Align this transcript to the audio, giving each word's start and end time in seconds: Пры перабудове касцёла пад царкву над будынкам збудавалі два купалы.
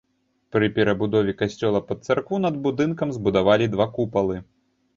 Пры 0.53 0.69
перабудове 0.77 1.35
касцёла 1.41 1.83
пад 1.91 1.99
царкву 2.09 2.41
над 2.47 2.59
будынкам 2.65 3.15
збудавалі 3.21 3.71
два 3.77 3.91
купалы. 3.95 4.43